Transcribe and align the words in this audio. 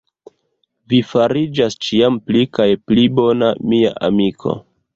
Vi 0.93 1.01
fariĝas 1.09 1.77
ĉiam 1.87 2.17
pli 2.29 2.43
kaj 2.59 2.67
pli 2.89 3.07
bona, 3.21 3.53
mia 3.75 3.93
amiko. 4.09 4.59